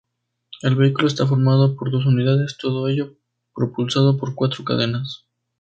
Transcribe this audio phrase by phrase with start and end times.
[0.63, 3.13] El vehículo está formado por dos unidades, todo ello
[3.53, 5.27] propulsado por cuatro cadenas.